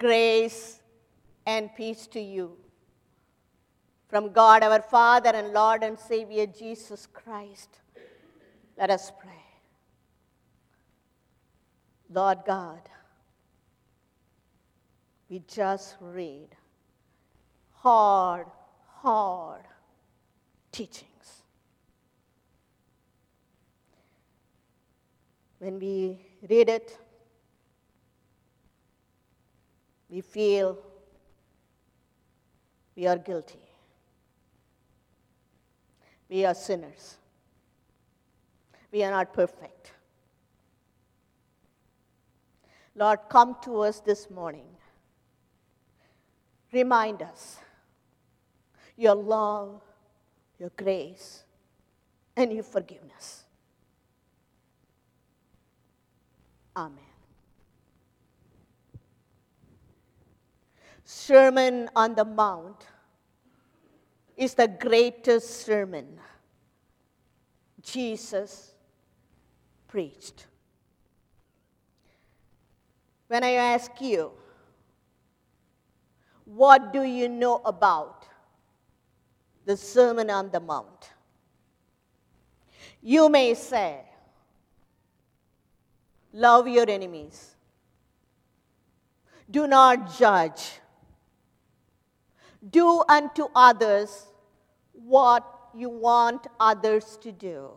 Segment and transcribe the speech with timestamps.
[0.00, 0.80] Grace
[1.44, 2.56] and peace to you
[4.08, 7.80] from God our Father and Lord and Savior Jesus Christ.
[8.78, 9.44] Let us pray.
[12.10, 12.80] Lord God,
[15.28, 16.48] we just read
[17.74, 18.46] hard,
[19.02, 19.66] hard
[20.72, 21.42] teachings.
[25.58, 26.98] When we read it,
[30.10, 30.78] we feel
[32.96, 33.60] we are guilty.
[36.28, 37.16] We are sinners.
[38.92, 39.92] We are not perfect.
[42.94, 44.66] Lord, come to us this morning.
[46.72, 47.58] Remind us
[48.96, 49.80] your love,
[50.58, 51.44] your grace,
[52.36, 53.44] and your forgiveness.
[56.76, 56.98] Amen.
[61.04, 62.86] Sermon on the Mount
[64.36, 66.18] is the greatest sermon
[67.82, 68.72] Jesus
[69.88, 70.46] preached.
[73.28, 74.32] When I ask you,
[76.44, 78.26] what do you know about
[79.64, 81.10] the Sermon on the Mount?
[83.02, 84.00] You may say,
[86.32, 87.56] Love your enemies.
[89.50, 90.79] Do not judge.
[92.68, 94.26] Do unto others
[94.92, 95.44] what
[95.74, 97.70] you want others to do.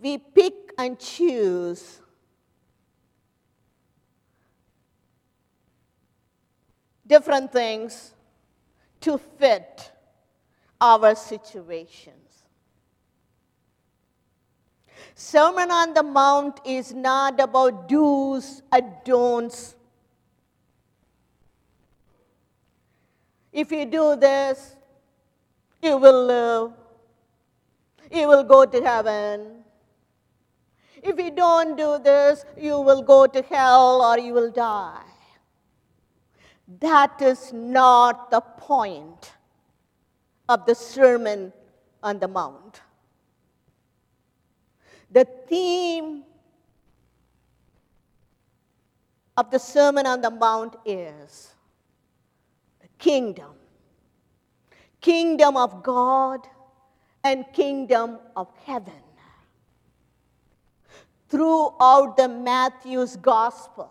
[0.00, 2.00] We pick and choose
[7.06, 8.12] different things
[9.02, 9.92] to fit
[10.80, 12.44] our situations.
[15.14, 19.76] Sermon on the Mount is not about do's and don'ts.
[23.54, 24.74] If you do this,
[25.80, 26.72] you will live.
[28.10, 29.62] You will go to heaven.
[31.00, 35.04] If you don't do this, you will go to hell or you will die.
[36.80, 39.32] That is not the point
[40.48, 41.52] of the Sermon
[42.02, 42.80] on the Mount.
[45.12, 46.24] The theme
[49.36, 51.53] of the Sermon on the Mount is
[53.04, 53.52] kingdom.
[55.00, 56.48] Kingdom of God
[57.22, 59.02] and kingdom of heaven.
[61.28, 63.90] Throughout the Matthew's gospel,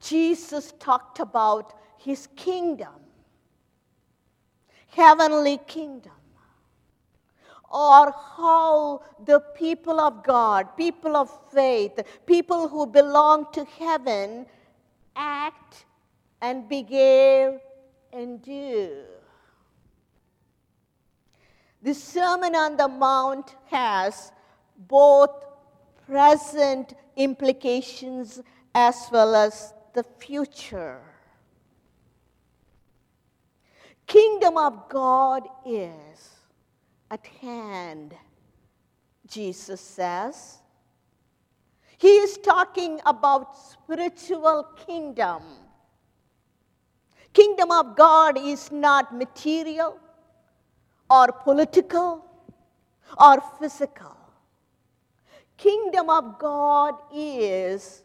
[0.00, 3.00] Jesus talked about his kingdom,
[4.88, 6.12] heavenly kingdom
[7.72, 14.44] or how the people of God, people of faith, people who belong to heaven
[15.16, 15.86] act
[16.42, 17.60] and behave
[18.12, 19.04] and do.
[21.82, 24.32] The Sermon on the Mount has
[24.76, 25.46] both
[26.06, 28.40] present implications
[28.74, 31.00] as well as the future.
[34.06, 36.30] Kingdom of God is
[37.10, 38.14] at hand,
[39.26, 40.58] Jesus says.
[41.98, 45.42] He is talking about spiritual kingdom.
[47.32, 49.98] Kingdom of God is not material
[51.10, 52.24] or political
[53.18, 54.16] or physical.
[55.56, 58.02] Kingdom of God is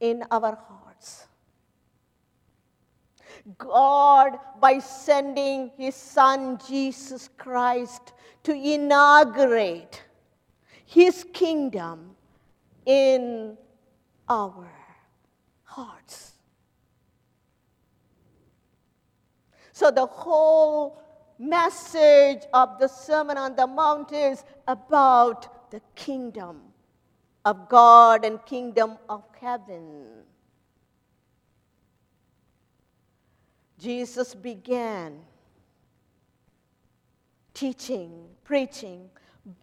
[0.00, 1.26] in our hearts.
[3.58, 8.12] God, by sending His Son Jesus Christ
[8.44, 10.02] to inaugurate
[10.86, 12.14] His kingdom
[12.86, 13.56] in
[14.28, 14.70] our
[15.64, 16.33] hearts.
[19.74, 21.02] So, the whole
[21.36, 26.60] message of the Sermon on the Mount is about the kingdom
[27.44, 30.22] of God and kingdom of heaven.
[33.76, 35.18] Jesus began
[37.52, 39.10] teaching, preaching,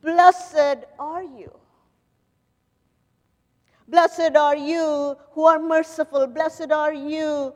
[0.01, 1.57] Blessed are you.
[3.87, 6.27] Blessed are you who are merciful.
[6.27, 7.53] Blessed are you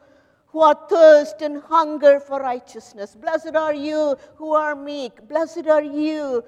[0.56, 3.14] who are thirst and hunger for righteousness.
[3.14, 5.28] Blessed are you who are meek.
[5.28, 6.46] Blessed are you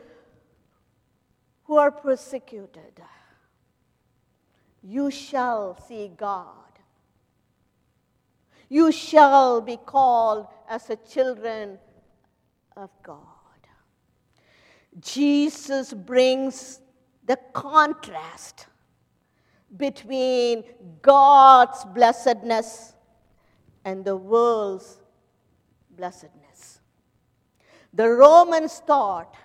[1.66, 3.02] who are persecuted.
[4.82, 6.72] You shall see God.
[8.70, 11.78] You shall be called as a children
[12.78, 13.60] of God.
[15.02, 16.80] Jesus brings
[17.26, 18.68] the contrast
[19.76, 20.64] between
[21.02, 22.94] God's blessedness
[23.86, 24.98] and the world's
[25.96, 26.80] blessedness.
[27.94, 29.36] The Romans thought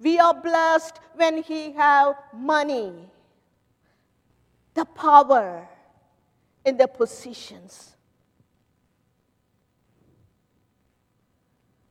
[0.00, 3.10] we are blessed when we have money,
[4.74, 5.68] the power,
[6.64, 7.96] and the positions.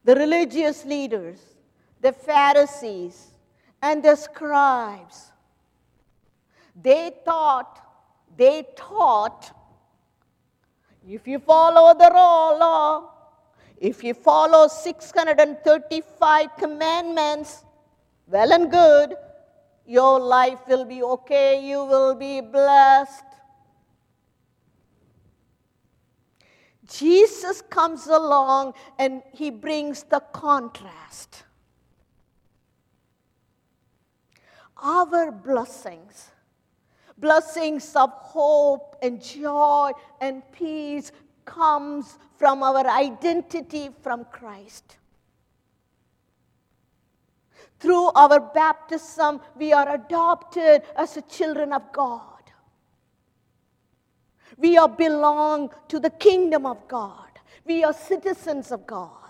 [0.03, 1.39] The religious leaders,
[2.01, 3.27] the Pharisees,
[3.81, 5.31] and the scribes,
[6.81, 7.79] they thought,
[8.35, 9.51] they taught,
[11.09, 13.09] if you follow the law,
[13.77, 17.63] if you follow 635 commandments,
[18.27, 19.15] well and good,
[19.87, 23.23] your life will be okay, you will be blessed.
[26.87, 31.43] Jesus comes along and he brings the contrast.
[34.77, 36.29] Our blessings,
[37.19, 41.11] blessings of hope and joy and peace,
[41.45, 44.97] comes from our identity from Christ.
[47.79, 52.23] Through our baptism, we are adopted as the children of God.
[54.57, 57.29] We are belong to the kingdom of God.
[57.65, 59.28] We are citizens of God.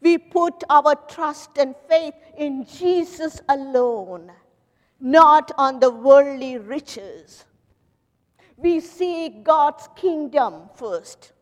[0.00, 4.32] We put our trust and faith in Jesus alone,
[5.00, 7.44] not on the worldly riches.
[8.56, 11.32] We seek God's kingdom first.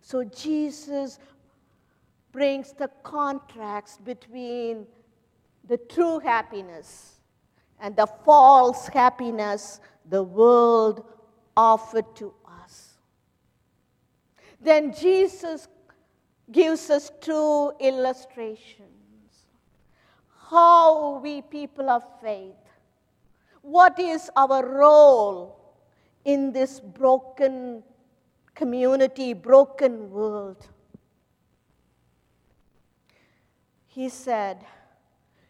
[0.00, 1.18] So Jesus
[2.32, 4.86] brings the contrast between
[5.68, 7.20] the true happiness
[7.80, 11.04] and the false happiness the world
[11.56, 12.32] offered to
[12.64, 12.94] us.
[14.60, 15.68] Then Jesus
[16.52, 18.86] gives us two illustrations.
[20.50, 22.54] How we people of faith,
[23.62, 25.60] what is our role
[26.24, 27.82] in this broken
[28.54, 30.66] community, broken world.
[33.86, 34.64] He said,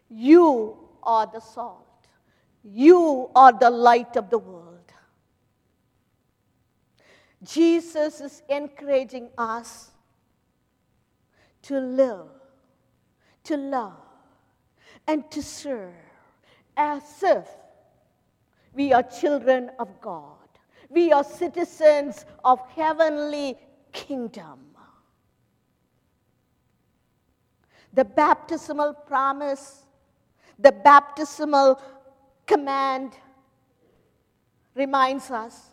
[0.09, 2.07] You are the salt,
[2.63, 4.93] you are the light of the world.
[7.43, 9.90] Jesus is encouraging us
[11.63, 12.29] to live,
[13.45, 13.93] to love,
[15.07, 15.95] and to serve
[16.77, 17.49] as if
[18.73, 20.37] we are children of God.
[20.89, 23.57] We are citizens of heavenly
[23.93, 24.59] kingdom.
[27.93, 29.85] The baptismal promise,
[30.59, 31.81] the baptismal
[32.47, 33.13] command
[34.75, 35.71] reminds us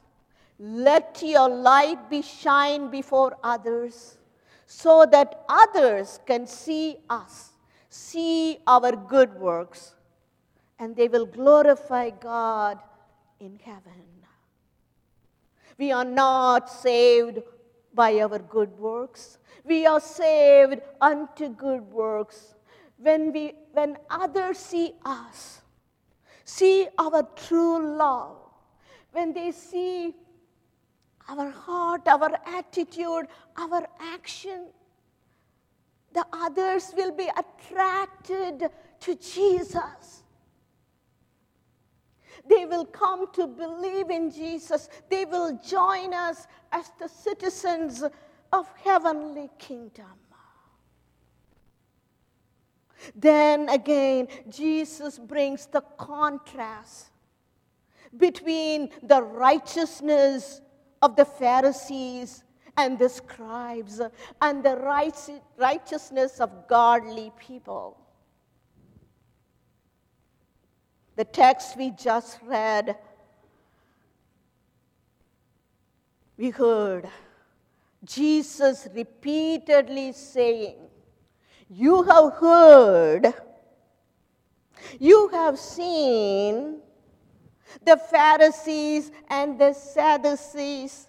[0.59, 4.17] let your light be shine before others
[4.67, 7.53] so that others can see us,
[7.89, 9.95] see our good works,
[10.77, 12.77] and they will glorify God
[13.39, 14.07] in heaven.
[15.77, 17.39] We are not saved
[17.93, 19.37] by our good works.
[19.63, 22.55] We are saved unto good works.
[22.97, 25.61] When, we, when others see us,
[26.43, 28.37] see our true love,
[29.11, 30.15] when they see
[31.27, 33.27] our heart, our attitude,
[33.57, 34.67] our action,
[36.13, 38.69] the others will be attracted
[39.01, 40.23] to Jesus.
[42.49, 44.89] They will come to believe in Jesus.
[45.09, 48.03] They will join us as the citizens
[48.53, 50.05] of heavenly kingdom.
[53.15, 57.11] Then again, Jesus brings the contrast
[58.15, 60.61] between the righteousness
[61.01, 62.43] of the Pharisees
[62.75, 64.01] and the scribes
[64.41, 64.75] and the
[65.57, 67.97] righteousness of godly people.
[71.17, 72.95] the text we just read,
[76.37, 77.09] we heard
[78.05, 80.77] Jesus repeatedly saying,
[81.67, 83.33] You have heard,
[84.99, 86.81] you have seen
[87.83, 91.07] the Pharisees and the Sadducees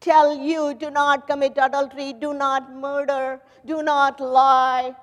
[0.00, 4.94] tell you do not commit adultery, do not murder, do not lie.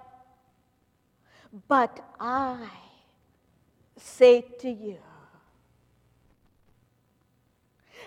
[1.67, 2.67] But I
[3.97, 4.97] say to you.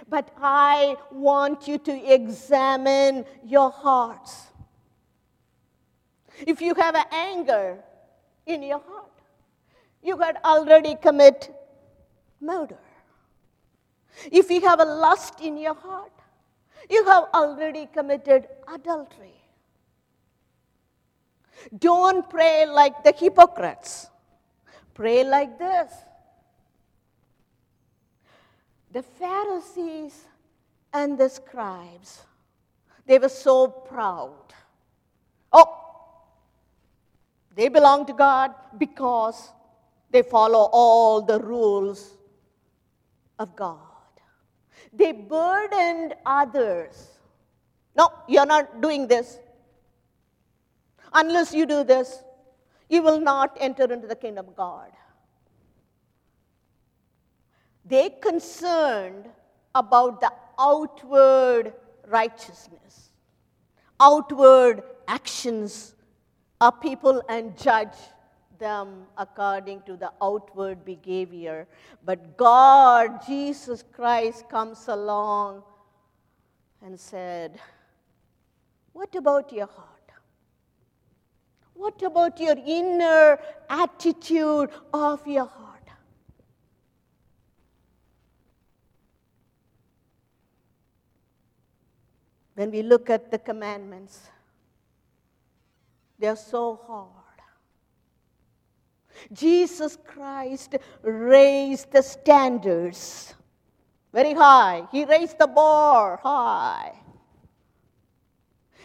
[0.09, 4.47] But I want you to examine your hearts.
[6.47, 7.78] If you have anger
[8.45, 9.11] in your heart,
[10.02, 11.55] you had already committed
[12.47, 12.79] murder.
[14.33, 16.12] If you have a lust in your heart,
[16.88, 19.35] you have already committed adultery.
[21.79, 24.09] Don't pray like the hypocrites
[24.97, 25.93] pray like this.
[28.93, 30.25] The Pharisees
[30.93, 32.23] and the scribes,
[33.05, 34.55] they were so proud.
[35.53, 35.69] Oh,
[37.55, 39.53] they belong to God because
[40.11, 42.16] they follow all the rules
[43.38, 43.81] of God.
[44.93, 47.11] They burdened others.
[47.97, 49.38] No, you're not doing this.
[51.12, 52.23] Unless you do this,
[52.88, 54.90] you will not enter into the kingdom of God.
[57.85, 59.28] They concerned
[59.75, 61.73] about the outward
[62.09, 63.11] righteousness,
[64.00, 65.95] outward actions
[66.61, 67.97] of people and judge
[68.59, 71.67] them according to the outward behavior.
[72.05, 75.63] But God, Jesus Christ, comes along
[76.83, 77.59] and said,
[78.93, 79.91] What about your heart?
[81.75, 85.67] What about your inner attitude of your heart?
[92.55, 94.31] When we look at the commandments,
[96.19, 97.25] they're so hard.
[99.33, 103.35] Jesus Christ raised the standards
[104.17, 104.89] very high.
[104.91, 106.95] He raised the bar high.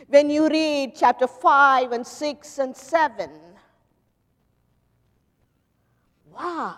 [0.07, 3.29] When you read chapter 5 and 6 and 7,
[6.35, 6.77] wow,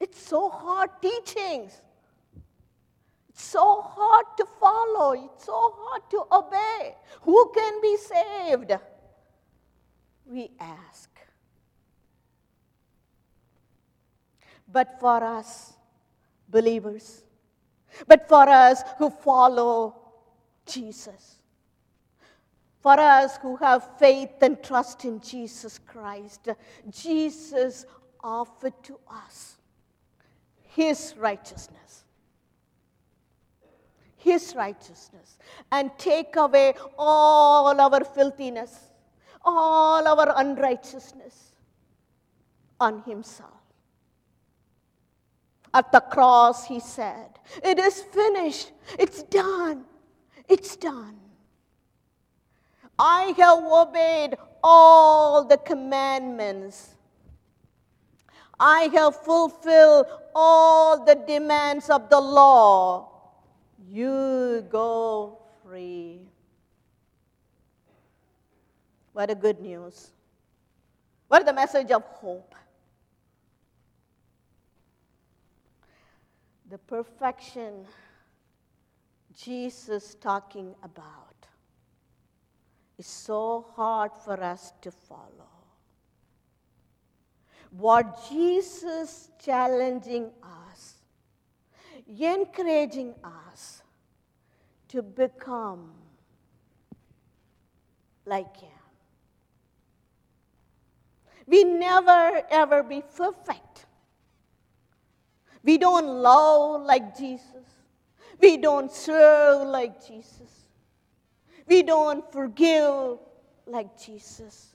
[0.00, 1.80] it's so hard teachings.
[3.28, 5.12] It's so hard to follow.
[5.12, 6.96] It's so hard to obey.
[7.22, 8.72] Who can be saved?
[10.26, 11.13] We ask.
[14.70, 15.74] But for us,
[16.48, 17.24] believers,
[18.06, 19.94] but for us who follow
[20.66, 21.36] Jesus,
[22.80, 26.48] for us who have faith and trust in Jesus Christ,
[26.90, 27.86] Jesus
[28.22, 29.56] offered to us
[30.74, 32.04] his righteousness.
[34.16, 35.38] His righteousness
[35.70, 38.90] and take away all our filthiness,
[39.44, 41.52] all our unrighteousness
[42.80, 43.63] on himself.
[45.74, 48.70] At the cross, he said, It is finished.
[48.96, 49.84] It's done.
[50.48, 51.18] It's done.
[52.96, 56.94] I have obeyed all the commandments.
[58.60, 63.10] I have fulfilled all the demands of the law.
[63.90, 66.20] You go free.
[69.12, 70.10] What a good news.
[71.26, 72.54] What the message of hope.
[76.70, 77.84] The perfection
[79.36, 81.34] Jesus talking about
[82.98, 85.50] is so hard for us to follow.
[87.70, 90.94] What Jesus challenging us,
[92.06, 93.82] encouraging us
[94.88, 95.90] to become
[98.24, 98.70] like Him.
[101.46, 103.73] We never ever be perfect.
[105.64, 107.64] We don't love like Jesus.
[108.38, 110.68] We don't serve like Jesus.
[111.66, 113.18] We don't forgive
[113.66, 114.74] like Jesus.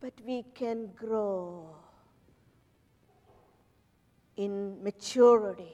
[0.00, 1.74] But we can grow
[4.36, 5.72] in maturity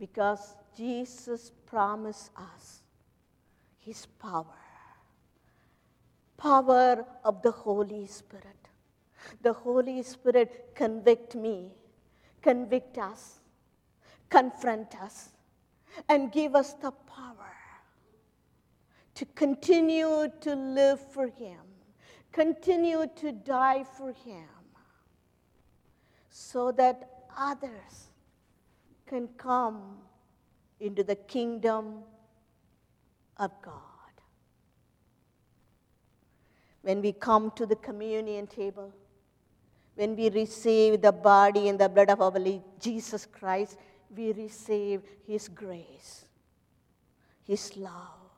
[0.00, 2.82] because Jesus promised us
[3.78, 4.67] his power
[6.38, 8.44] power of the Holy Spirit.
[9.42, 11.72] The Holy Spirit convict me,
[12.40, 13.40] convict us
[14.30, 15.30] confront us
[16.08, 17.54] and give us the power
[19.14, 21.58] to continue to live for Him,
[22.32, 24.48] continue to die for Him,
[26.30, 28.10] so that others
[29.06, 29.98] can come
[30.78, 32.02] into the kingdom
[33.38, 33.97] of God.
[36.82, 38.92] When we come to the communion table,
[39.94, 43.76] when we receive the body and the blood of our Lord Jesus Christ,
[44.16, 46.24] we receive His grace,
[47.44, 48.30] His love,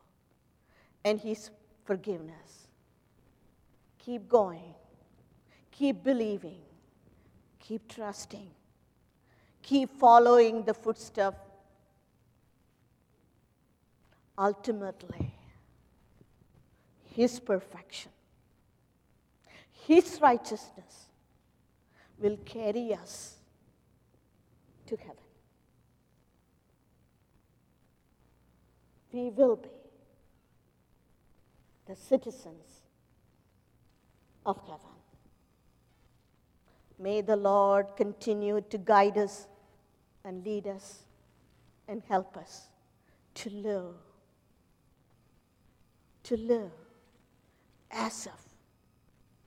[1.05, 1.51] and His
[1.85, 2.69] forgiveness.
[3.99, 4.75] Keep going,
[5.71, 6.63] keep believing,
[7.61, 8.51] keep trusting,
[9.63, 11.47] keep following the footsteps.
[14.39, 15.35] Ultimately,
[17.15, 18.11] His perfection,
[19.87, 21.07] His righteousness
[22.19, 23.37] will carry us
[24.87, 25.17] to heaven.
[29.13, 29.69] we will be
[31.87, 32.83] the citizens
[34.47, 34.79] of heaven.
[36.99, 39.49] May the Lord continue to guide us
[40.25, 41.01] and lead us
[41.89, 42.69] and help us
[43.35, 43.95] to live,
[46.25, 46.71] to live
[47.91, 48.50] as if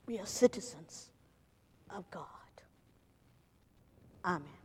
[0.05, 1.09] we are citizens
[1.89, 2.25] of God.
[4.25, 4.62] Amen.